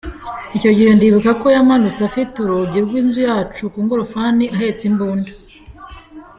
[0.57, 5.31] Icyo gihe ndibuka ko yamanutse afite urugi rw’inzu yacu ku ngorofani ahetse imbunda.